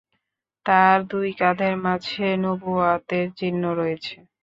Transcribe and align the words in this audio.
তার 0.65 0.97
দুই 1.11 1.29
কাঁধের 1.39 1.75
মাঝে 1.85 2.27
নবুওয়াতের 2.43 3.25
চিহ্ন 3.39 3.63
রয়েছে। 3.79 4.15